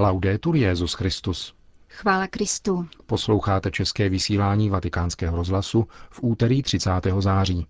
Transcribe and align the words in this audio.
Laudetur 0.00 0.56
Jezus 0.56 0.94
Christus. 0.94 1.54
Chvála 1.88 2.26
Kristu. 2.26 2.86
Posloucháte 3.06 3.70
české 3.70 4.08
vysílání 4.08 4.70
Vatikánského 4.70 5.36
rozhlasu 5.36 5.86
v 6.10 6.20
úterý 6.22 6.62
30. 6.62 6.90
září. 7.18 7.66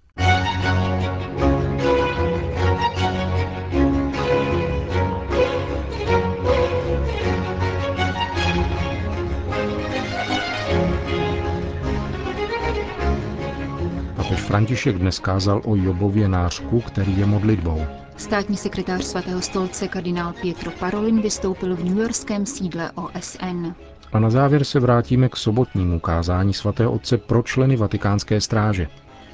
Papež 14.16 14.40
František 14.40 14.98
dnes 14.98 15.18
kázal 15.18 15.62
o 15.64 15.76
Jobově 15.76 16.28
nářku, 16.28 16.80
který 16.80 17.18
je 17.18 17.26
modlitbou. 17.26 17.86
Státní 18.18 18.56
sekretář 18.56 19.04
svatého 19.04 19.42
stolce 19.42 19.88
kardinál 19.88 20.32
Pietro 20.42 20.70
Parolin 20.70 21.20
vystoupil 21.22 21.76
v 21.76 21.84
newyorském 21.84 22.46
sídle 22.46 22.90
OSN. 22.92 23.66
A 24.12 24.18
na 24.18 24.30
závěr 24.30 24.64
se 24.64 24.80
vrátíme 24.80 25.28
k 25.28 25.36
sobotnímu 25.36 26.00
kázání 26.00 26.54
svatého 26.54 26.92
otce 26.92 27.18
pro 27.18 27.42
členy 27.42 27.76
vatikánské 27.76 28.40
stráže. 28.40 28.88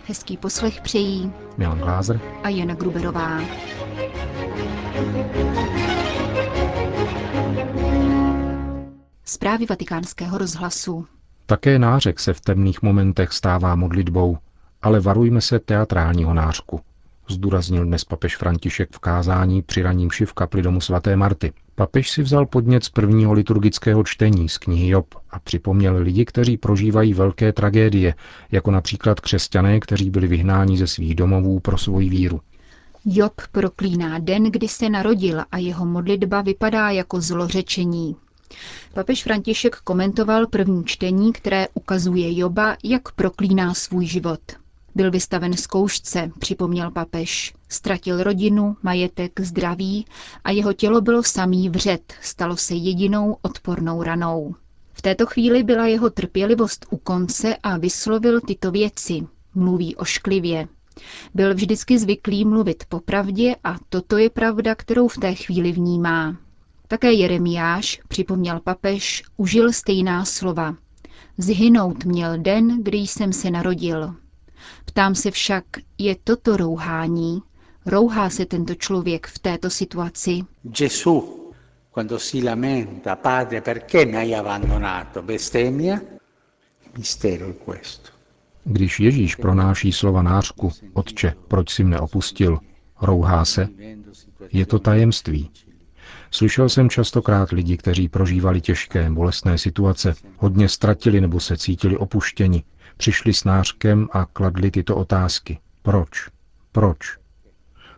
Hezký 0.06 0.36
poslech 0.36 0.80
přejí 0.80 1.32
Milan 1.56 1.78
Glázer 1.78 2.20
a 2.42 2.48
Jana 2.48 2.74
Gruberová. 2.74 3.40
Zprávy 9.24 9.66
vatikánského 9.66 10.38
rozhlasu. 10.38 11.06
Také 11.46 11.78
nářek 11.78 12.20
se 12.20 12.32
v 12.32 12.40
temných 12.40 12.82
momentech 12.82 13.32
stává 13.32 13.74
modlitbou, 13.76 14.38
ale 14.82 15.00
varujme 15.00 15.40
se 15.40 15.58
teatrálního 15.58 16.34
nářku, 16.34 16.80
zdůraznil 17.28 17.84
dnes 17.84 18.04
papež 18.04 18.36
František 18.36 18.88
v 18.92 18.98
kázání 18.98 19.62
při 19.62 19.82
raním 19.82 20.10
v 20.24 20.32
kapli 20.32 20.62
domu 20.62 20.80
svaté 20.80 21.16
Marty. 21.16 21.52
Papež 21.74 22.10
si 22.10 22.22
vzal 22.22 22.46
podnět 22.46 22.84
z 22.84 22.88
prvního 22.88 23.32
liturgického 23.32 24.04
čtení 24.04 24.48
z 24.48 24.58
knihy 24.58 24.88
Job 24.88 25.14
a 25.30 25.38
připomněl 25.38 25.96
lidi, 25.96 26.24
kteří 26.24 26.56
prožívají 26.56 27.14
velké 27.14 27.52
tragédie, 27.52 28.14
jako 28.52 28.70
například 28.70 29.20
křesťané, 29.20 29.80
kteří 29.80 30.10
byli 30.10 30.26
vyhnáni 30.26 30.78
ze 30.78 30.86
svých 30.86 31.14
domovů 31.14 31.60
pro 31.60 31.78
svoji 31.78 32.08
víru. 32.08 32.40
Job 33.04 33.32
proklíná 33.52 34.18
den, 34.18 34.44
kdy 34.44 34.68
se 34.68 34.88
narodil 34.88 35.42
a 35.52 35.58
jeho 35.58 35.86
modlitba 35.86 36.42
vypadá 36.42 36.90
jako 36.90 37.20
zlořečení. 37.20 38.16
Papež 38.94 39.22
František 39.22 39.76
komentoval 39.76 40.46
první 40.46 40.84
čtení, 40.84 41.32
které 41.32 41.66
ukazuje 41.74 42.38
Joba, 42.38 42.76
jak 42.84 43.12
proklíná 43.12 43.74
svůj 43.74 44.06
život. 44.06 44.40
Byl 44.94 45.10
vystaven 45.10 45.56
zkoušce, 45.56 46.30
připomněl 46.38 46.90
papež. 46.90 47.54
Ztratil 47.68 48.22
rodinu, 48.22 48.76
majetek, 48.82 49.40
zdraví 49.40 50.06
a 50.44 50.50
jeho 50.50 50.72
tělo 50.72 51.00
bylo 51.00 51.22
samý 51.22 51.68
vřet, 51.68 52.14
stalo 52.20 52.56
se 52.56 52.74
jedinou 52.74 53.36
odpornou 53.42 54.02
ranou. 54.02 54.54
V 54.92 55.02
této 55.02 55.26
chvíli 55.26 55.62
byla 55.62 55.86
jeho 55.86 56.10
trpělivost 56.10 56.86
u 56.90 56.96
konce 56.96 57.56
a 57.56 57.78
vyslovil 57.78 58.40
tyto 58.40 58.70
věci. 58.70 59.26
Mluví 59.54 59.96
ošklivě. 59.96 60.68
Byl 61.34 61.54
vždycky 61.54 61.98
zvyklý 61.98 62.44
mluvit 62.44 62.84
popravdě 62.88 63.56
a 63.64 63.76
toto 63.88 64.18
je 64.18 64.30
pravda, 64.30 64.74
kterou 64.74 65.08
v 65.08 65.16
té 65.16 65.34
chvíli 65.34 65.72
vnímá. 65.72 66.36
Také 66.88 67.12
Jeremiáš, 67.12 68.00
připomněl 68.08 68.60
papež, 68.60 69.22
užil 69.36 69.72
stejná 69.72 70.24
slova. 70.24 70.76
Zhynout 71.38 72.04
měl 72.04 72.38
den, 72.38 72.82
kdy 72.82 72.98
jsem 72.98 73.32
se 73.32 73.50
narodil. 73.50 74.14
Ptám 74.94 75.14
se 75.14 75.30
však, 75.30 75.64
je 75.98 76.16
toto 76.24 76.56
rouhání? 76.56 77.42
Rouhá 77.86 78.30
se 78.30 78.46
tento 78.46 78.74
člověk 78.74 79.26
v 79.26 79.38
této 79.38 79.70
situaci? 79.70 80.40
Gesù, 80.62 81.40
quando 81.90 82.18
si 82.18 82.42
lamenta, 82.44 83.16
padre, 83.16 83.60
perché 83.60 84.04
mi 84.06 84.12
hai 84.12 84.34
abbandonato? 84.34 85.22
Bestemmia? 85.22 86.00
Mistero 86.98 87.48
è 87.48 87.54
questo. 87.64 88.08
Když 88.64 89.00
Ježíš 89.00 89.36
pronáší 89.36 89.92
slova 89.92 90.22
nářku, 90.22 90.72
Otče, 90.92 91.34
proč 91.48 91.70
si 91.70 91.84
mne 91.84 92.00
opustil, 92.00 92.58
rouhá 93.02 93.44
se, 93.44 93.68
je 94.52 94.66
to 94.66 94.78
tajemství. 94.78 95.50
Slyšel 96.30 96.68
jsem 96.68 96.90
častokrát 96.90 97.50
lidi, 97.52 97.76
kteří 97.76 98.08
prožívali 98.08 98.60
těžké, 98.60 99.10
bolestné 99.10 99.58
situace, 99.58 100.14
hodně 100.36 100.68
ztratili 100.68 101.20
nebo 101.20 101.40
se 101.40 101.56
cítili 101.56 101.96
opuštěni, 101.96 102.64
přišli 102.96 103.34
s 103.34 103.44
nářkem 103.44 104.08
a 104.12 104.24
kladli 104.24 104.70
tyto 104.70 104.96
otázky. 104.96 105.58
Proč? 105.82 106.28
Proč? 106.72 107.18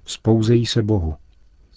Vzpouzejí 0.02 0.66
se 0.66 0.82
Bohu. 0.82 1.16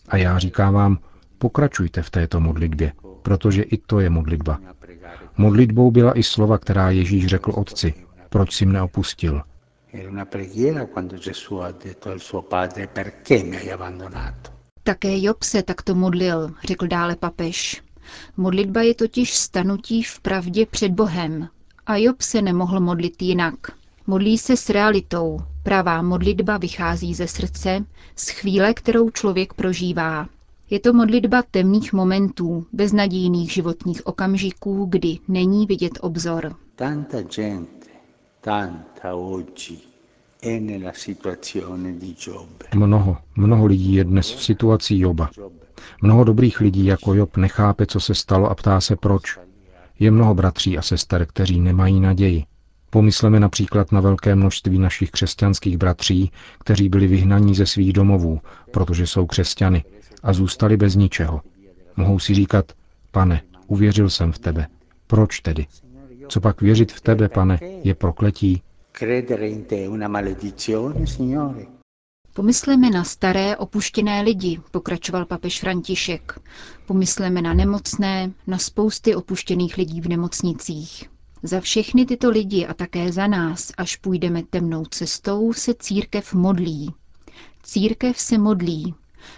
A 0.09 0.17
já 0.17 0.39
říkám 0.39 0.73
vám, 0.73 0.97
pokračujte 1.37 2.01
v 2.01 2.09
této 2.09 2.39
modlitbě, 2.39 2.93
protože 3.21 3.61
i 3.61 3.77
to 3.77 3.99
je 3.99 4.09
modlitba. 4.09 4.59
Modlitbou 5.37 5.91
byla 5.91 6.17
i 6.19 6.23
slova, 6.23 6.57
která 6.57 6.89
Ježíš 6.89 7.27
řekl 7.27 7.51
otci. 7.55 7.93
Proč 8.29 8.55
si 8.55 8.65
mne 8.65 8.81
opustil? 8.81 9.41
Také 14.83 15.21
Job 15.21 15.43
se 15.43 15.63
takto 15.63 15.95
modlil, 15.95 16.51
řekl 16.67 16.87
dále 16.87 17.15
papež. 17.15 17.83
Modlitba 18.37 18.81
je 18.81 18.95
totiž 18.95 19.35
stanutí 19.35 20.03
v 20.03 20.19
pravdě 20.19 20.65
před 20.65 20.91
Bohem. 20.91 21.49
A 21.89 21.97
Job 21.97 22.21
se 22.21 22.41
nemohl 22.41 22.79
modlit 22.79 23.21
jinak. 23.21 23.55
Modlí 24.07 24.37
se 24.37 24.57
s 24.57 24.69
realitou. 24.69 25.39
Pravá 25.63 26.01
modlitba 26.01 26.57
vychází 26.57 27.13
ze 27.13 27.27
srdce, 27.27 27.85
z 28.15 28.29
chvíle, 28.29 28.73
kterou 28.73 29.09
člověk 29.09 29.53
prožívá. 29.53 30.29
Je 30.69 30.79
to 30.79 30.93
modlitba 30.93 31.43
temných 31.51 31.93
momentů, 31.93 32.65
beznadějných 32.73 33.51
životních 33.51 34.07
okamžiků, 34.07 34.85
kdy 34.85 35.17
není 35.27 35.65
vidět 35.65 35.99
obzor. 36.01 36.55
Tanta 36.75 37.21
gente, 37.21 37.89
tanta 38.41 39.15
oggi 39.15 39.77
è 40.41 40.59
nella 40.59 40.91
situazione 40.93 41.91
di 41.91 42.15
Job. 42.27 42.63
Mnoho, 42.75 43.17
mnoho 43.35 43.65
lidí 43.65 43.93
je 43.93 44.03
dnes 44.03 44.31
v 44.31 44.43
situaci 44.43 44.97
Joba. 44.97 45.29
Mnoho 46.01 46.23
dobrých 46.23 46.59
lidí 46.59 46.85
jako 46.85 47.13
Job 47.13 47.37
nechápe, 47.37 47.85
co 47.85 47.99
se 47.99 48.15
stalo 48.15 48.49
a 48.49 48.55
ptá 48.55 48.81
se 48.81 48.95
proč. 48.95 49.48
Je 49.99 50.11
mnoho 50.11 50.33
bratří 50.35 50.77
a 50.77 50.81
sester, 50.81 51.25
kteří 51.25 51.59
nemají 51.59 51.99
naději. 51.99 52.43
Pomysleme 52.89 53.39
například 53.39 53.91
na 53.91 54.01
velké 54.01 54.35
množství 54.35 54.79
našich 54.79 55.11
křesťanských 55.11 55.77
bratří, 55.77 56.31
kteří 56.59 56.89
byli 56.89 57.07
vyhnaní 57.07 57.55
ze 57.55 57.65
svých 57.65 57.93
domovů, 57.93 58.39
protože 58.71 59.07
jsou 59.07 59.25
křesťany 59.25 59.83
a 60.23 60.33
zůstali 60.33 60.77
bez 60.77 60.95
ničeho. 60.95 61.41
Mohou 61.97 62.19
si 62.19 62.33
říkat, 62.33 62.71
pane, 63.11 63.41
uvěřil 63.67 64.09
jsem 64.09 64.31
v 64.31 64.39
tebe. 64.39 64.67
Proč 65.07 65.39
tedy? 65.39 65.65
Co 66.27 66.41
pak 66.41 66.61
věřit 66.61 66.91
v 66.91 67.01
tebe, 67.01 67.29
pane, 67.29 67.59
je 67.83 67.95
prokletí? 67.95 68.61
Credere 68.91 69.47
in 69.49 69.63
te 69.63 69.89
una 69.89 70.07
maledizione, 70.07 71.07
Signore. 71.07 71.78
Pomysleme 72.39 72.89
na 72.89 73.03
staré 73.03 73.57
opuštěné 73.57 74.21
lidi, 74.21 74.59
pokračoval 74.71 75.25
papež 75.25 75.59
František. 75.59 76.39
Pomysleme 76.85 77.41
na 77.41 77.53
nemocné, 77.53 78.31
na 78.47 78.57
spousty 78.57 79.15
opuštěných 79.15 79.77
lidí 79.77 80.01
v 80.01 80.07
nemocnicích. 80.07 81.09
Za 81.43 81.61
všechny 81.61 82.05
tyto 82.05 82.29
lidi 82.29 82.65
a 82.67 82.73
také 82.73 83.11
za 83.11 83.27
nás, 83.27 83.71
až 83.77 83.95
půjdeme 83.95 84.43
temnou 84.43 84.85
cestou, 84.85 85.53
se 85.53 85.73
církev 85.73 86.33
modlí. 86.33 86.93
Církev 87.63 88.19
se 88.19 88.37
modlí, 88.37 88.93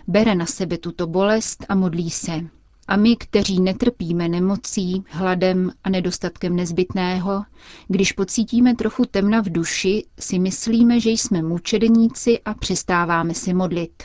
bere 0.07 0.35
na 0.35 0.45
sebe 0.45 0.77
tuto 0.77 1.07
bolest 1.07 1.65
a 1.69 1.75
modlí 1.75 2.09
se. 2.09 2.41
A 2.91 2.95
my, 2.95 3.15
kteří 3.15 3.59
netrpíme 3.61 4.27
nemocí, 4.29 5.03
hladem 5.09 5.71
a 5.83 5.89
nedostatkem 5.89 6.55
nezbytného, 6.55 7.43
když 7.87 8.11
pocítíme 8.11 8.75
trochu 8.75 9.05
temna 9.05 9.41
v 9.41 9.49
duši, 9.51 10.05
si 10.19 10.39
myslíme, 10.39 10.99
že 10.99 11.09
jsme 11.09 11.41
mučedníci 11.41 12.39
a 12.45 12.53
přestáváme 12.53 13.33
si 13.33 13.53
modlit. 13.53 14.03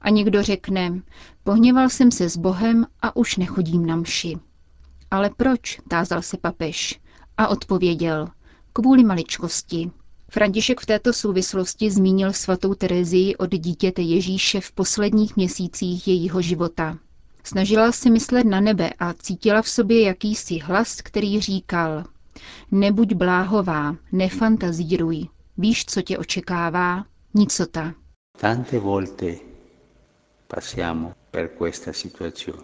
A 0.00 0.10
někdo 0.10 0.42
řekne, 0.42 1.02
pohněval 1.44 1.88
jsem 1.88 2.10
se 2.10 2.28
s 2.28 2.36
Bohem 2.36 2.86
a 3.02 3.16
už 3.16 3.36
nechodím 3.36 3.86
na 3.86 3.96
mši. 3.96 4.38
Ale 5.10 5.30
proč, 5.36 5.80
tázal 5.88 6.22
se 6.22 6.36
papež. 6.36 7.00
A 7.36 7.48
odpověděl, 7.48 8.28
kvůli 8.72 9.04
maličkosti. 9.04 9.90
František 10.30 10.80
v 10.80 10.86
této 10.86 11.12
souvislosti 11.12 11.90
zmínil 11.90 12.32
svatou 12.32 12.74
Terezii 12.74 13.36
od 13.36 13.50
dítěte 13.50 14.02
Ježíše 14.02 14.60
v 14.60 14.72
posledních 14.72 15.36
měsících 15.36 16.08
jejího 16.08 16.42
života. 16.42 16.98
Snažila 17.46 17.92
se 17.92 18.10
myslet 18.10 18.44
na 18.46 18.60
nebe 18.60 18.90
a 18.98 19.12
cítila 19.12 19.62
v 19.62 19.68
sobě 19.68 20.02
jakýsi 20.02 20.58
hlas, 20.58 21.00
který 21.00 21.40
říkal 21.40 22.04
Nebuď 22.70 23.14
bláhová, 23.14 23.96
nefantazíruj, 24.12 25.28
víš, 25.58 25.84
co 25.84 26.02
tě 26.02 26.18
očekává, 26.18 27.04
nicota. 27.34 27.94
Tante 28.40 28.78
volte 28.78 29.34
passiamo 30.54 31.12
per 31.30 31.48
questa 31.58 31.92
situazione. 31.92 32.62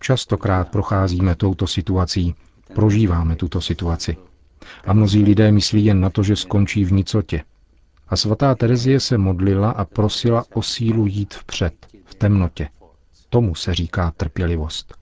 Častokrát 0.00 0.68
procházíme 0.68 1.34
touto 1.34 1.66
situací, 1.66 2.34
prožíváme 2.74 3.36
tuto 3.36 3.60
situaci. 3.60 4.16
A 4.84 4.92
mnozí 4.92 5.22
lidé 5.22 5.52
myslí 5.52 5.84
jen 5.84 6.00
na 6.00 6.10
to, 6.10 6.22
že 6.22 6.36
skončí 6.36 6.84
v 6.84 6.92
nicotě. 6.92 7.42
A 8.08 8.16
svatá 8.16 8.54
Terezie 8.54 9.00
se 9.00 9.18
modlila 9.18 9.70
a 9.70 9.84
prosila 9.84 10.44
o 10.54 10.62
sílu 10.62 11.06
jít 11.06 11.34
vpřed, 11.34 11.86
v 12.04 12.14
temnotě. 12.14 12.68
Tomu 13.36 13.54
se 13.54 13.74
říká 13.74 14.10
trpělivost. 14.16 14.94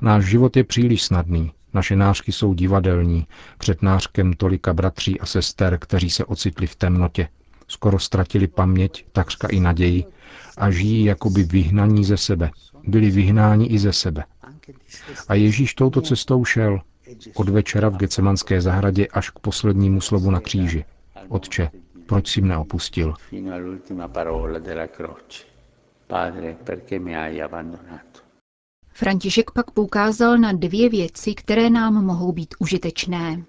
Náš 0.00 0.24
život 0.24 0.56
je 0.56 0.64
příliš 0.64 1.02
snadný, 1.02 1.52
naše 1.74 1.96
nářky 1.96 2.32
jsou 2.32 2.54
divadelní, 2.54 3.26
před 3.58 3.82
nářkem 3.82 4.32
tolika 4.32 4.72
bratří 4.74 5.20
a 5.20 5.26
sester, 5.26 5.78
kteří 5.78 6.10
se 6.10 6.24
ocitli 6.24 6.66
v 6.66 6.76
temnotě, 6.76 7.28
skoro 7.68 7.98
ztratili 7.98 8.46
paměť, 8.48 9.06
takřka 9.12 9.48
i 9.48 9.60
naději 9.60 10.04
a 10.56 10.70
žijí 10.70 11.04
jakoby 11.04 11.42
vyhnaní 11.42 12.04
ze 12.04 12.16
sebe. 12.16 12.50
Byli 12.86 13.10
vyhnáni 13.10 13.66
i 13.66 13.78
ze 13.78 13.92
sebe. 13.92 14.24
A 15.28 15.34
Ježíš 15.34 15.74
touto 15.74 16.00
cestou 16.00 16.44
šel, 16.44 16.80
od 17.34 17.48
večera 17.48 17.88
v 17.88 17.96
Gecemanské 17.96 18.60
zahradě 18.60 19.06
až 19.06 19.30
k 19.30 19.38
poslednímu 19.38 20.00
slovu 20.00 20.30
na 20.30 20.40
kříži. 20.40 20.84
Otče, 21.28 21.70
proč 22.06 22.28
jsi 22.28 22.40
mne 22.40 22.56
opustil? 22.56 23.14
František 28.92 29.50
pak 29.50 29.70
poukázal 29.70 30.38
na 30.38 30.52
dvě 30.52 30.88
věci, 30.88 31.34
které 31.34 31.70
nám 31.70 32.04
mohou 32.04 32.32
být 32.32 32.54
užitečné. 32.58 33.44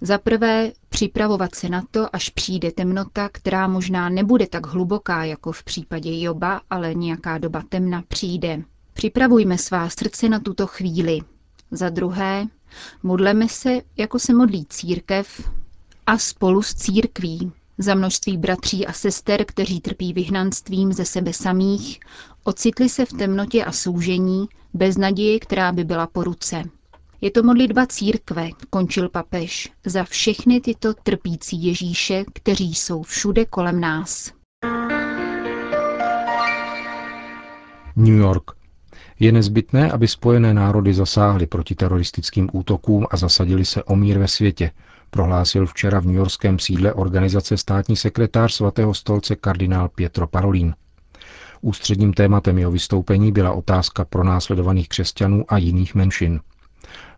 Za 0.00 0.18
prvé, 0.18 0.72
připravovat 0.88 1.54
se 1.54 1.68
na 1.68 1.82
to, 1.90 2.16
až 2.16 2.28
přijde 2.28 2.72
temnota, 2.72 3.28
která 3.32 3.68
možná 3.68 4.08
nebude 4.08 4.46
tak 4.46 4.66
hluboká 4.66 5.24
jako 5.24 5.52
v 5.52 5.64
případě 5.64 6.20
Joba, 6.22 6.60
ale 6.70 6.94
nějaká 6.94 7.38
doba 7.38 7.62
temna 7.68 8.02
přijde. 8.08 8.62
Připravujme 8.92 9.58
svá 9.58 9.88
srdce 9.88 10.28
na 10.28 10.40
tuto 10.40 10.66
chvíli. 10.66 11.18
Za 11.70 11.88
druhé, 11.88 12.46
modleme 13.02 13.48
se, 13.48 13.80
jako 13.96 14.18
se 14.18 14.34
modlí 14.34 14.66
církev 14.66 15.50
a 16.06 16.18
spolu 16.18 16.62
s 16.62 16.74
církví. 16.74 17.52
Za 17.80 17.94
množství 17.94 18.36
bratří 18.36 18.86
a 18.86 18.92
sester, 18.92 19.44
kteří 19.44 19.80
trpí 19.80 20.12
vyhnanstvím 20.12 20.92
ze 20.92 21.04
sebe 21.04 21.32
samých, 21.32 22.00
ocitli 22.44 22.88
se 22.88 23.04
v 23.04 23.12
temnotě 23.12 23.64
a 23.64 23.72
soužení, 23.72 24.48
bez 24.74 24.96
naděje, 24.96 25.40
která 25.40 25.72
by 25.72 25.84
byla 25.84 26.06
po 26.06 26.24
ruce. 26.24 26.62
Je 27.20 27.30
to 27.30 27.42
modlitba 27.42 27.86
církve, 27.86 28.48
končil 28.70 29.08
papež, 29.08 29.72
za 29.86 30.04
všechny 30.04 30.60
tyto 30.60 30.94
trpící 30.94 31.64
Ježíše, 31.64 32.24
kteří 32.32 32.74
jsou 32.74 33.02
všude 33.02 33.44
kolem 33.44 33.80
nás. 33.80 34.32
New 37.96 38.16
York. 38.16 38.50
Je 39.20 39.32
nezbytné, 39.32 39.92
aby 39.92 40.08
spojené 40.08 40.54
národy 40.54 40.94
zasáhly 40.94 41.46
proti 41.46 41.74
teroristickým 41.74 42.48
útokům 42.52 43.06
a 43.10 43.16
zasadili 43.16 43.64
se 43.64 43.82
o 43.82 43.96
mír 43.96 44.18
ve 44.18 44.28
světě, 44.28 44.70
prohlásil 45.10 45.66
včera 45.66 46.00
v 46.00 46.06
newyorském 46.06 46.58
sídle 46.58 46.92
organizace 46.92 47.56
státní 47.56 47.96
sekretář 47.96 48.52
svatého 48.52 48.94
stolce 48.94 49.36
kardinál 49.36 49.88
Pietro 49.88 50.26
Parolin. 50.26 50.74
Ústředním 51.60 52.12
tématem 52.12 52.58
jeho 52.58 52.70
vystoupení 52.70 53.32
byla 53.32 53.52
otázka 53.52 54.04
pronásledovaných 54.04 54.88
křesťanů 54.88 55.44
a 55.48 55.58
jiných 55.58 55.94
menšin. 55.94 56.40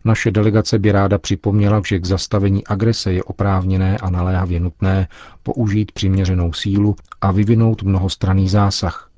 Naše 0.05 0.31
delegace 0.31 0.79
by 0.79 0.91
ráda 0.91 1.17
připomněla, 1.17 1.81
že 1.87 1.99
k 1.99 2.05
zastavení 2.05 2.67
agrese 2.67 3.13
je 3.13 3.23
oprávněné 3.23 3.97
a 3.97 4.09
naléhavě 4.09 4.59
nutné 4.59 5.07
použít 5.43 5.91
přiměřenou 5.91 6.53
sílu 6.53 6.95
a 7.21 7.31
vyvinout 7.31 7.83
mnohostranný 7.83 8.49
zásah. 8.49 9.09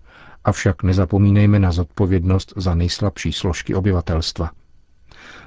Avšak 0.43 0.83
nezapomínejme 0.83 1.59
na 1.59 1.71
zodpovědnost 1.71 2.53
za 2.55 2.75
nejslabší 2.75 3.33
složky 3.33 3.75
obyvatelstva. 3.75 4.51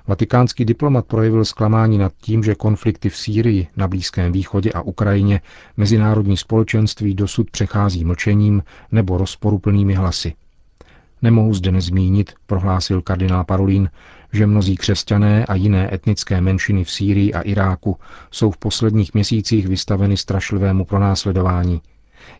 Vatikánský 0.09 0.65
diplomat 0.65 1.07
projevil 1.07 1.45
zklamání 1.45 1.99
nad 1.99 2.13
tím, 2.21 2.43
že 2.45 2.55
konflikty 2.55 3.09
v 3.09 3.17
Sýrii, 3.17 3.67
na 3.77 3.89
Blízkém 3.89 4.33
východě 4.33 4.73
a 4.73 4.81
Ukrajině 4.83 5.41
mezinárodní 5.77 6.37
společenství 6.37 7.15
dosud 7.15 7.51
přechází 7.51 8.05
mlčením 8.05 8.63
nebo 8.93 9.19
rozporuplnými 9.19 9.95
hlasy. 9.95 10.35
Nemohu 11.23 11.55
zde 11.55 11.73
nezmínit, 11.73 12.33
prohlásil 12.47 13.03
kardinál 13.03 13.45
Parolín, 13.45 13.91
že 14.33 14.47
mnozí 14.47 14.77
křesťané 14.77 15.47
a 15.47 15.55
jiné 15.55 15.95
etnické 15.95 16.41
menšiny 16.41 16.85
v 16.85 16.91
Sýrii 16.91 17.35
a 17.35 17.41
Iráku 17.41 17.97
jsou 18.31 18.51
v 18.51 18.59
posledních 18.59 19.15
měsících 19.15 19.69
vystaveny 19.69 20.17
strašlivému 20.17 20.85
pronásledování. 20.85 21.81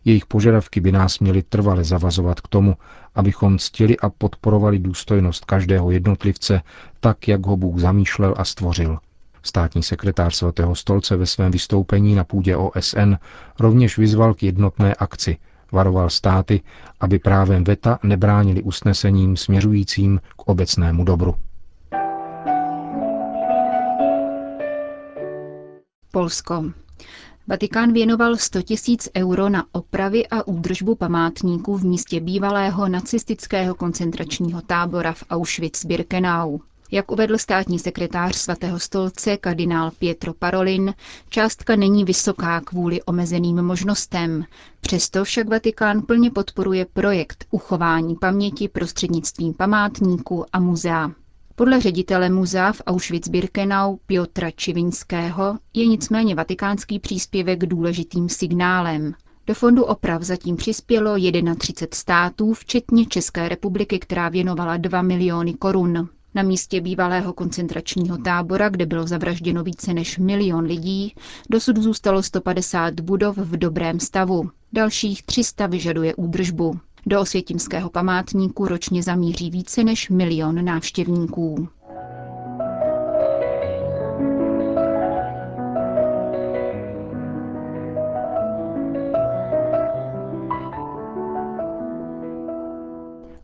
Jejich 0.05 0.25
požadavky 0.25 0.79
by 0.81 0.91
nás 0.91 1.19
měly 1.19 1.43
trvale 1.43 1.83
zavazovat 1.83 2.41
k 2.41 2.47
tomu, 2.47 2.75
abychom 3.15 3.57
ctili 3.57 3.97
a 3.97 4.09
podporovali 4.09 4.79
důstojnost 4.79 5.45
každého 5.45 5.91
jednotlivce 5.91 6.61
tak, 6.99 7.27
jak 7.27 7.45
ho 7.45 7.57
Bůh 7.57 7.79
zamýšlel 7.79 8.33
a 8.37 8.45
stvořil. 8.45 8.97
Státní 9.43 9.83
sekretář 9.83 10.35
svatého 10.35 10.75
stolce 10.75 11.15
ve 11.17 11.25
svém 11.25 11.51
vystoupení 11.51 12.15
na 12.15 12.23
půdě 12.23 12.55
OSN 12.55 13.13
rovněž 13.59 13.97
vyzval 13.97 14.33
k 14.33 14.43
jednotné 14.43 14.93
akci, 14.93 15.37
varoval 15.71 16.09
státy, 16.09 16.61
aby 16.99 17.19
právem 17.19 17.63
VETA 17.63 17.99
nebránili 18.03 18.63
usnesením 18.63 19.37
směřujícím 19.37 20.21
k 20.37 20.41
obecnému 20.49 21.03
dobru. 21.03 21.35
Polsko. 26.11 26.63
Vatikán 27.49 27.93
věnoval 27.93 28.37
100 28.37 28.61
tisíc 28.61 29.09
euro 29.17 29.49
na 29.49 29.65
opravy 29.71 30.27
a 30.27 30.47
údržbu 30.47 30.95
památníků 30.95 31.77
v 31.77 31.85
místě 31.85 32.19
bývalého 32.19 32.89
nacistického 32.89 33.75
koncentračního 33.75 34.61
tábora 34.61 35.13
v 35.13 35.23
Auschwitz-Birkenau. 35.29 36.59
Jak 36.91 37.11
uvedl 37.11 37.37
státní 37.37 37.79
sekretář 37.79 38.35
svatého 38.35 38.79
stolce 38.79 39.37
kardinál 39.37 39.91
Pietro 39.99 40.33
Parolin, 40.33 40.93
částka 41.29 41.75
není 41.75 42.03
vysoká 42.05 42.61
kvůli 42.61 43.03
omezeným 43.03 43.61
možnostem. 43.61 44.43
Přesto 44.81 45.23
však 45.23 45.47
Vatikán 45.49 46.01
plně 46.01 46.31
podporuje 46.31 46.85
projekt 46.93 47.45
uchování 47.51 48.15
paměti 48.15 48.67
prostřednictvím 48.67 49.53
památníků 49.53 50.45
a 50.53 50.59
muzea. 50.59 51.11
Podle 51.59 51.81
ředitele 51.81 52.29
muzea 52.29 52.71
v 52.71 52.81
Auschwitz-Birkenau 52.87 53.97
Piotra 54.05 54.51
Čivinského 54.51 55.57
je 55.73 55.85
nicméně 55.87 56.35
vatikánský 56.35 56.99
příspěvek 56.99 57.65
důležitým 57.65 58.29
signálem. 58.29 59.13
Do 59.47 59.53
fondu 59.53 59.83
oprav 59.83 60.21
zatím 60.21 60.55
přispělo 60.55 61.15
31 61.57 61.87
států, 61.93 62.53
včetně 62.53 63.05
České 63.05 63.49
republiky, 63.49 63.99
která 63.99 64.29
věnovala 64.29 64.77
2 64.77 65.01
miliony 65.01 65.53
korun. 65.53 66.09
Na 66.35 66.43
místě 66.43 66.81
bývalého 66.81 67.33
koncentračního 67.33 68.17
tábora, 68.17 68.69
kde 68.69 68.85
bylo 68.85 69.07
zavražděno 69.07 69.63
více 69.63 69.93
než 69.93 70.17
milion 70.17 70.65
lidí, 70.65 71.15
dosud 71.49 71.77
zůstalo 71.77 72.23
150 72.23 72.99
budov 72.99 73.37
v 73.37 73.57
dobrém 73.57 73.99
stavu. 73.99 74.49
Dalších 74.73 75.23
300 75.23 75.67
vyžaduje 75.67 76.15
údržbu. 76.15 76.79
Do 77.05 77.21
osvětimského 77.21 77.89
památníku 77.89 78.67
ročně 78.67 79.03
zamíří 79.03 79.49
více 79.51 79.83
než 79.83 80.09
milion 80.09 80.65
návštěvníků. 80.65 81.67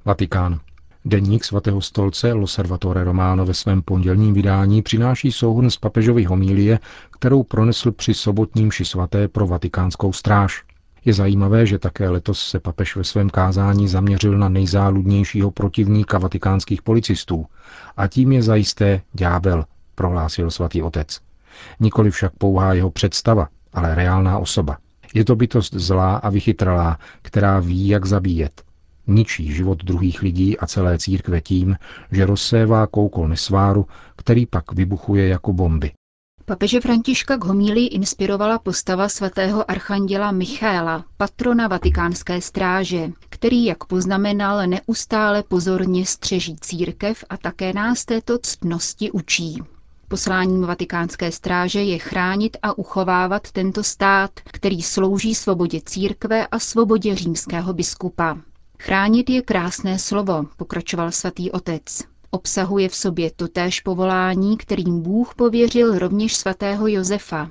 Vatikán. 0.06 0.60
Deník 1.06 1.44
svatého 1.44 1.82
stolce 1.82 2.34
Loservatore 2.34 3.04
Romano 3.04 3.46
ve 3.46 3.54
svém 3.54 3.82
pondělním 3.82 4.34
vydání 4.34 4.82
přináší 4.82 5.32
souhrn 5.32 5.70
z 5.70 5.78
papežovy 5.78 6.24
homílie, 6.24 6.80
kterou 7.12 7.44
pronesl 7.44 7.92
při 7.92 8.14
sobotním 8.14 8.72
ši 8.72 8.86
svaté 8.86 9.28
pro 9.28 9.48
vatikánskou 9.48 10.14
stráž. 10.14 10.64
Je 11.06 11.14
zajímavé, 11.14 11.66
že 11.66 11.80
také 11.80 12.10
letos 12.10 12.50
se 12.50 12.60
papež 12.60 12.96
ve 12.96 13.04
svém 13.04 13.30
kázání 13.30 13.88
zaměřil 13.88 14.38
na 14.38 14.50
nejzáludnějšího 14.50 15.52
protivníka 15.52 16.18
vatikánských 16.18 16.82
policistů 16.82 17.46
a 17.98 18.08
tím 18.08 18.32
je 18.32 18.44
zajisté 18.44 19.02
ďábel, 19.14 19.66
prohlásil 19.96 20.52
svatý 20.52 20.82
otec. 20.82 21.20
Nikoli 21.80 22.12
však 22.12 22.32
pouhá 22.38 22.74
jeho 22.74 22.92
představa, 22.92 23.48
ale 23.74 23.96
reálná 23.96 24.38
osoba. 24.38 24.78
Je 25.14 25.26
to 25.26 25.36
bytost 25.36 25.74
zlá 25.74 26.16
a 26.16 26.30
vychytralá, 26.30 27.00
která 27.22 27.60
ví, 27.60 27.88
jak 27.88 28.06
zabíjet. 28.06 28.64
Ničí 29.08 29.54
život 29.54 29.84
druhých 29.84 30.22
lidí 30.22 30.58
a 30.58 30.68
celé 30.68 30.98
církve 30.98 31.42
tím, 31.42 31.76
že 32.12 32.26
rozsévá 32.26 32.88
koukol 32.88 33.28
nesváru, 33.28 33.88
který 34.16 34.46
pak 34.46 34.72
vybuchuje 34.72 35.28
jako 35.28 35.54
bomby. 35.54 35.92
Papeže 36.48 36.82
Františka 36.82 37.38
k 37.38 37.46
homílii 37.46 37.88
inspirovala 37.88 38.60
postava 38.60 39.10
svatého 39.10 39.72
archanděla 39.72 40.32
Michaela, 40.32 41.06
patrona 41.18 41.68
vatikánské 41.68 42.42
stráže, 42.42 43.12
který, 43.30 43.66
jak 43.66 43.86
poznamenal, 43.86 44.68
neustále 44.68 45.44
pozorně 45.44 46.06
střeží 46.06 46.56
církev 46.62 47.24
a 47.30 47.38
také 47.38 47.74
nás 47.74 48.06
této 48.06 48.38
ctnosti 48.38 49.12
učí. 49.12 49.64
Posláním 50.08 50.62
vatikánské 50.62 51.32
stráže 51.32 51.84
je 51.84 51.98
chránit 52.00 52.58
a 52.62 52.78
uchovávat 52.78 53.52
tento 53.52 53.84
stát, 53.84 54.32
který 54.46 54.82
slouží 54.82 55.36
svobodě 55.36 55.82
církve 55.86 56.48
a 56.48 56.60
svobodě 56.60 57.16
římského 57.16 57.74
biskupa. 57.74 58.38
Chránit 58.80 59.30
je 59.30 59.42
krásné 59.42 60.00
slovo, 60.00 60.46
pokračoval 60.58 61.12
svatý 61.12 61.52
otec 61.52 62.15
obsahuje 62.36 62.90
v 62.90 62.96
sobě 62.96 63.32
totéž 63.36 63.82
povolání, 63.82 64.58
kterým 64.58 65.02
Bůh 65.02 65.36
pověřil 65.36 66.00
rovněž 66.00 66.36
svatého 66.36 66.88
Josefa, 66.88 67.50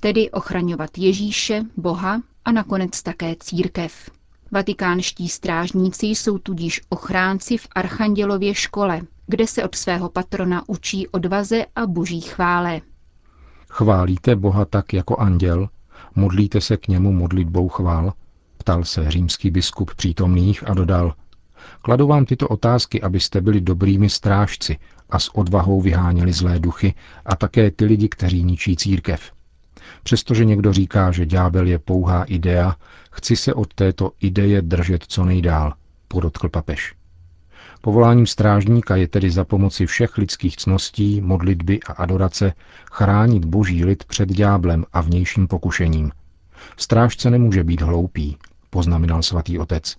tedy 0.00 0.30
ochraňovat 0.30 0.98
Ježíše, 0.98 1.62
Boha 1.76 2.22
a 2.44 2.52
nakonec 2.52 3.02
také 3.02 3.34
církev. 3.40 4.10
Vatikánští 4.50 5.28
strážníci 5.28 6.06
jsou 6.06 6.38
tudíž 6.38 6.80
ochránci 6.88 7.56
v 7.58 7.66
Archandělově 7.74 8.54
škole, 8.54 9.00
kde 9.26 9.46
se 9.46 9.64
od 9.64 9.74
svého 9.74 10.08
patrona 10.08 10.62
učí 10.66 11.08
odvaze 11.08 11.64
a 11.76 11.86
boží 11.86 12.20
chvále. 12.20 12.80
Chválíte 13.68 14.36
Boha 14.36 14.64
tak 14.64 14.92
jako 14.92 15.16
anděl? 15.16 15.68
Modlíte 16.14 16.60
se 16.60 16.76
k 16.76 16.88
němu 16.88 17.12
modlitbou 17.12 17.68
chvál? 17.68 18.12
Ptal 18.58 18.84
se 18.84 19.10
římský 19.10 19.50
biskup 19.50 19.94
přítomných 19.94 20.68
a 20.68 20.74
dodal. 20.74 21.14
Kladu 21.82 22.06
vám 22.06 22.24
tyto 22.24 22.48
otázky, 22.48 23.02
abyste 23.02 23.40
byli 23.40 23.60
dobrými 23.60 24.10
strážci 24.10 24.76
a 25.10 25.18
s 25.18 25.34
odvahou 25.34 25.80
vyháněli 25.80 26.32
zlé 26.32 26.58
duchy 26.58 26.94
a 27.26 27.36
také 27.36 27.70
ty 27.70 27.84
lidi, 27.84 28.08
kteří 28.08 28.44
ničí 28.44 28.76
církev. 28.76 29.32
Přestože 30.02 30.44
někdo 30.44 30.72
říká, 30.72 31.12
že 31.12 31.26
ďábel 31.26 31.66
je 31.66 31.78
pouhá 31.78 32.24
idea, 32.24 32.76
chci 33.12 33.36
se 33.36 33.54
od 33.54 33.74
této 33.74 34.12
ideje 34.20 34.62
držet 34.62 35.04
co 35.08 35.24
nejdál, 35.24 35.72
podotkl 36.08 36.48
papež. 36.48 36.94
Povoláním 37.80 38.26
strážníka 38.26 38.96
je 38.96 39.08
tedy 39.08 39.30
za 39.30 39.44
pomoci 39.44 39.86
všech 39.86 40.18
lidských 40.18 40.56
cností, 40.56 41.20
modlitby 41.20 41.80
a 41.80 41.92
adorace 41.92 42.52
chránit 42.92 43.44
boží 43.44 43.84
lid 43.84 44.04
před 44.04 44.28
ďáblem 44.28 44.84
a 44.92 45.00
vnějším 45.00 45.46
pokušením. 45.48 46.12
Strážce 46.76 47.30
nemůže 47.30 47.64
být 47.64 47.80
hloupý, 47.80 48.36
poznamenal 48.70 49.22
svatý 49.22 49.58
otec. 49.58 49.96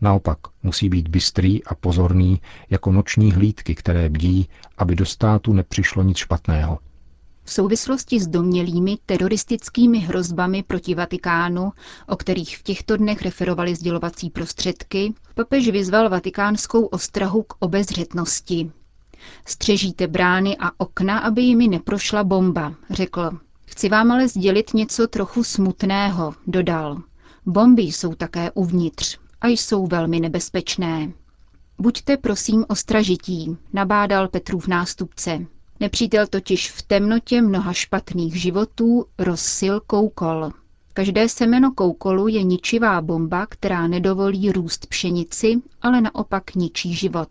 Naopak 0.00 0.38
musí 0.62 0.88
být 0.88 1.08
bystrý 1.08 1.64
a 1.64 1.74
pozorný 1.74 2.40
jako 2.70 2.92
noční 2.92 3.32
hlídky, 3.32 3.74
které 3.74 4.08
bdí, 4.08 4.48
aby 4.78 4.96
do 4.96 5.06
státu 5.06 5.52
nepřišlo 5.52 6.02
nic 6.02 6.16
špatného. 6.16 6.78
V 7.44 7.52
souvislosti 7.52 8.20
s 8.20 8.26
domělými 8.26 8.98
teroristickými 9.06 9.98
hrozbami 9.98 10.62
proti 10.62 10.94
Vatikánu, 10.94 11.72
o 12.08 12.16
kterých 12.16 12.58
v 12.58 12.62
těchto 12.62 12.96
dnech 12.96 13.22
referovaly 13.22 13.74
sdělovací 13.74 14.30
prostředky, 14.30 15.14
papež 15.34 15.68
vyzval 15.68 16.08
vatikánskou 16.08 16.84
ostrahu 16.84 17.42
k 17.42 17.54
obezřetnosti. 17.58 18.70
Střežíte 19.46 20.06
brány 20.06 20.56
a 20.60 20.70
okna, 20.76 21.18
aby 21.18 21.42
jimi 21.42 21.68
neprošla 21.68 22.24
bomba, 22.24 22.74
řekl. 22.90 23.30
Chci 23.66 23.88
vám 23.88 24.10
ale 24.10 24.28
sdělit 24.28 24.74
něco 24.74 25.06
trochu 25.06 25.44
smutného, 25.44 26.34
dodal. 26.46 27.02
Bomby 27.46 27.82
jsou 27.82 28.14
také 28.14 28.50
uvnitř 28.50 29.18
a 29.42 29.48
jsou 29.48 29.86
velmi 29.86 30.20
nebezpečné. 30.20 31.12
Buďte 31.78 32.16
prosím 32.16 32.64
ostražití, 32.68 33.56
nabádal 33.72 34.28
Petrův 34.28 34.68
nástupce. 34.68 35.46
Nepřítel 35.80 36.26
totiž 36.26 36.70
v 36.70 36.82
temnotě 36.82 37.42
mnoha 37.42 37.72
špatných 37.72 38.40
životů 38.40 39.04
rozsil 39.18 39.80
koukol. 39.80 40.50
Každé 40.94 41.28
semeno 41.28 41.72
koukolu 41.72 42.28
je 42.28 42.42
ničivá 42.42 43.00
bomba, 43.00 43.46
která 43.46 43.86
nedovolí 43.86 44.52
růst 44.52 44.86
pšenici, 44.86 45.62
ale 45.82 46.00
naopak 46.00 46.54
ničí 46.54 46.94
život. 46.94 47.28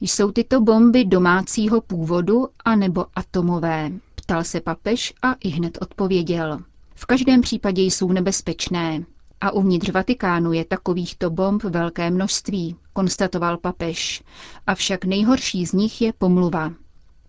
Jsou 0.00 0.32
tyto 0.32 0.60
bomby 0.60 1.04
domácího 1.04 1.80
původu 1.80 2.48
a 2.64 2.76
nebo 2.76 3.06
atomové? 3.14 3.92
Ptal 4.14 4.44
se 4.44 4.60
papež 4.60 5.14
a 5.22 5.32
i 5.32 5.48
hned 5.48 5.78
odpověděl. 5.80 6.58
V 6.94 7.06
každém 7.06 7.40
případě 7.40 7.82
jsou 7.82 8.12
nebezpečné. 8.12 9.04
A 9.42 9.50
uvnitř 9.50 9.90
Vatikánu 9.90 10.52
je 10.52 10.64
takovýchto 10.64 11.30
bomb 11.30 11.62
velké 11.62 12.10
množství, 12.10 12.76
konstatoval 12.92 13.56
papež. 13.56 14.22
Avšak 14.66 15.04
nejhorší 15.04 15.66
z 15.66 15.72
nich 15.72 16.02
je 16.02 16.12
pomluva. 16.12 16.72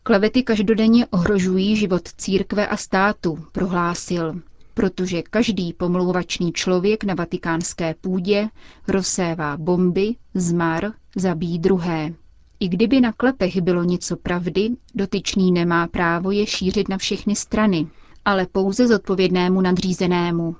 Klevety 0.04 0.44
každodenně 0.44 1.08
ohrožují 1.08 1.76
život 1.76 2.08
církve 2.18 2.68
a 2.68 2.78
státu, 2.78 3.46
prohlásil, 3.52 4.42
protože 4.74 5.22
každý 5.22 5.74
pomlouvačný 5.74 6.54
člověk 6.54 7.04
na 7.04 7.14
vatikánské 7.14 7.96
půdě 8.02 8.50
rozsévá 8.88 9.58
bomby, 9.58 10.16
zmar, 10.34 10.92
zabíjí 11.16 11.60
druhé. 11.60 12.14
I 12.60 12.68
kdyby 12.68 13.02
na 13.02 13.12
klepech 13.12 13.62
bylo 13.62 13.84
něco 13.84 14.18
pravdy, 14.18 14.70
dotyčný 14.96 15.52
nemá 15.52 15.88
právo 15.88 16.32
je 16.32 16.48
šířit 16.48 16.90
na 16.90 16.98
všechny 16.98 17.36
strany, 17.36 17.88
ale 18.26 18.48
pouze 18.52 18.88
zodpovědnému 18.88 19.62
nadřízenému. 19.62 20.56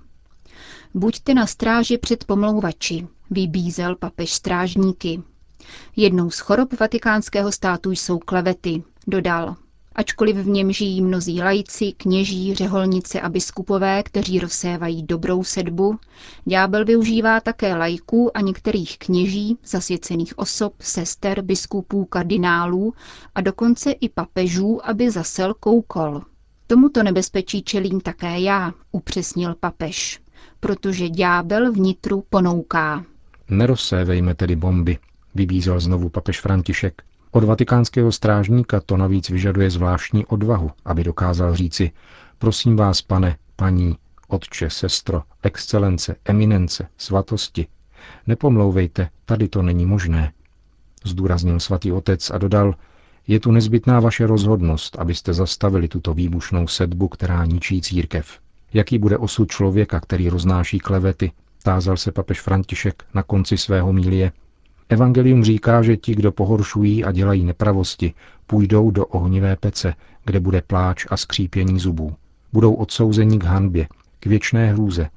Buďte 0.96 1.34
na 1.34 1.48
stráži 1.48 1.98
před 1.98 2.24
pomlouvači, 2.24 3.08
vybízel 3.32 3.96
papež 3.96 4.34
strážníky. 4.34 5.22
Jednou 5.96 6.30
z 6.30 6.40
chorob 6.40 6.80
vatikánského 6.80 7.52
státu 7.52 7.92
jsou 7.92 8.20
klevety, 8.20 8.84
dodal. 9.08 9.56
Ačkoliv 9.96 10.36
v 10.36 10.48
něm 10.48 10.72
žijí 10.72 11.02
mnozí 11.02 11.42
lajci, 11.42 11.92
kněží, 11.98 12.56
řeholnice 12.56 13.22
a 13.22 13.30
biskupové, 13.30 14.04
kteří 14.04 14.40
rozsévají 14.40 15.04
dobrou 15.04 15.44
sedbu, 15.44 16.00
ďábel 16.46 16.86
využívá 16.86 17.40
také 17.40 17.76
lajků 17.76 18.38
a 18.38 18.42
některých 18.42 18.98
kněží, 18.98 19.58
zasvěcených 19.66 20.40
osob, 20.40 20.74
sester, 20.80 21.42
biskupů, 21.42 22.06
kardinálů 22.06 22.94
a 23.36 23.42
dokonce 23.42 23.92
i 23.92 24.10
papežů, 24.10 24.88
aby 24.88 25.12
zasel 25.12 25.54
koukol. 25.54 26.22
Tomuto 26.68 27.04
nebezpečí 27.04 27.64
čelím 27.64 28.02
také 28.02 28.40
já, 28.40 28.74
upřesnil 28.92 29.56
papež, 29.56 30.23
protože 30.64 31.10
ďábel 31.10 31.72
vnitru 31.72 32.24
ponouká. 32.30 33.06
Nerozsévejme 33.50 34.36
tedy 34.36 34.56
bomby, 34.56 34.98
vybízel 35.36 35.80
znovu 35.80 36.10
papež 36.10 36.42
František. 36.42 37.02
Od 37.32 37.44
vatikánského 37.44 38.12
strážníka 38.12 38.80
to 38.80 38.98
navíc 38.98 39.30
vyžaduje 39.30 39.70
zvláštní 39.70 40.26
odvahu, 40.26 40.72
aby 40.86 41.04
dokázal 41.04 41.56
říci, 41.56 41.92
prosím 42.38 42.76
vás, 42.76 43.02
pane, 43.02 43.38
paní, 43.56 43.98
otče, 44.28 44.70
sestro, 44.70 45.24
excelence, 45.44 46.16
eminence, 46.26 46.88
svatosti, 46.98 47.68
nepomlouvejte, 48.28 49.10
tady 49.26 49.48
to 49.48 49.62
není 49.62 49.86
možné. 49.86 50.32
Zdůraznil 51.06 51.60
svatý 51.60 51.92
otec 51.92 52.32
a 52.32 52.38
dodal, 52.38 52.76
je 53.28 53.40
tu 53.40 53.52
nezbytná 53.52 54.00
vaše 54.00 54.28
rozhodnost, 54.28 55.00
abyste 55.00 55.34
zastavili 55.34 55.88
tuto 55.88 56.14
výbušnou 56.14 56.68
sedbu, 56.68 57.08
která 57.08 57.46
ničí 57.46 57.82
církev. 57.82 58.43
Jaký 58.74 58.98
bude 58.98 59.18
osud 59.18 59.52
člověka, 59.52 60.00
který 60.00 60.30
roznáší 60.30 60.80
klevety, 60.80 61.32
tázal 61.64 61.98
se 61.98 62.12
papež 62.12 62.42
František 62.42 63.04
na 63.14 63.24
konci 63.24 63.58
svého 63.58 63.94
mílie. 63.94 64.32
Evangelium 64.90 65.44
říká, 65.44 65.82
že 65.82 65.98
ti, 65.98 66.16
kdo 66.16 66.32
pohoršují 66.32 67.04
a 67.04 67.12
dělají 67.12 67.44
nepravosti, 67.44 68.14
půjdou 68.48 68.92
do 68.92 69.06
ohnivé 69.06 69.56
pece, 69.56 69.94
kde 70.26 70.40
bude 70.40 70.62
pláč 70.62 71.06
a 71.10 71.18
skřípění 71.18 71.80
zubů. 71.80 72.16
Budou 72.54 72.74
odsouzeni 72.74 73.40
k 73.40 73.44
hanbě, 73.44 73.88
k 74.20 74.26
věčné 74.26 74.72
hrůze. 74.74 75.10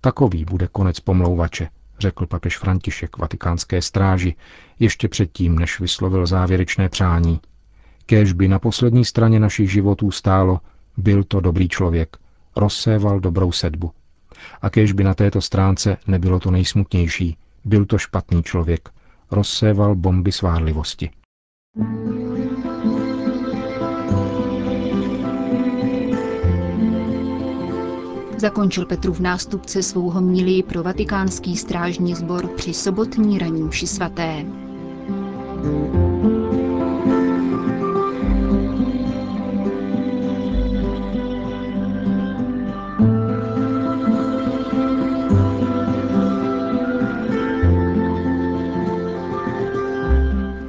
Takový 0.00 0.44
bude 0.44 0.68
konec 0.72 1.00
pomlouvače, 1.00 1.68
řekl 1.98 2.26
papež 2.26 2.58
František 2.58 3.18
vatikánské 3.18 3.82
stráži, 3.82 4.34
ještě 4.78 5.08
předtím, 5.08 5.58
než 5.58 5.80
vyslovil 5.80 6.26
závěrečné 6.26 6.88
přání. 6.88 7.40
Kéž 8.06 8.32
by 8.32 8.48
na 8.48 8.58
poslední 8.58 9.04
straně 9.04 9.40
našich 9.40 9.72
životů 9.72 10.10
stálo, 10.10 10.60
byl 10.96 11.24
to 11.24 11.40
dobrý 11.40 11.68
člověk, 11.68 12.16
rozséval 12.56 13.20
dobrou 13.20 13.52
sedbu. 13.52 13.90
A 14.62 14.70
kéž 14.70 14.92
by 14.92 15.04
na 15.04 15.14
této 15.14 15.40
stránce 15.40 15.96
nebylo 16.06 16.40
to 16.40 16.50
nejsmutnější, 16.50 17.36
byl 17.64 17.84
to 17.84 17.98
špatný 17.98 18.42
člověk, 18.42 18.88
rozséval 19.30 19.94
bomby 19.94 20.32
svárlivosti. 20.32 21.10
Zakončil 28.36 28.86
Petrův 28.86 29.20
nástupce 29.20 29.82
svou 29.82 30.10
homilii 30.10 30.62
pro 30.62 30.82
vatikánský 30.82 31.56
strážní 31.56 32.14
sbor 32.14 32.48
při 32.48 32.74
sobotní 32.74 33.38
raním 33.38 33.66
mši 33.66 33.86
svaté. 33.86 34.44